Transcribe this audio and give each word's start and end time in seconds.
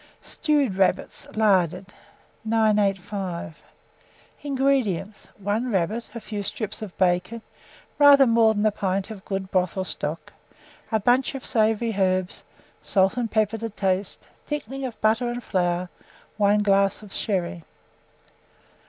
STEWED 0.23 0.73
RABBIT, 0.77 1.27
Larded. 1.35 1.93
985. 2.43 3.55
INGREDIENTS. 4.41 5.27
1 5.37 5.71
rabbit, 5.71 6.09
a 6.15 6.19
few 6.19 6.41
strips 6.41 6.81
of 6.81 6.97
bacon, 6.97 7.43
rather 7.99 8.25
more 8.25 8.55
than 8.55 8.63
1 8.63 8.71
pint 8.71 9.11
of 9.11 9.23
good 9.25 9.51
broth 9.51 9.77
or 9.77 9.85
stock, 9.85 10.33
a 10.91 10.99
bunch 10.99 11.35
of 11.35 11.45
savoury 11.45 11.93
herbs, 11.99 12.43
salt 12.81 13.15
and 13.15 13.29
pepper 13.29 13.59
to 13.59 13.69
taste, 13.69 14.25
thickening 14.47 14.85
of 14.85 14.99
butter 15.01 15.29
and 15.29 15.43
flour, 15.43 15.87
1 16.37 16.63
glass 16.63 17.03
of 17.03 17.13
sherry. 17.13 17.63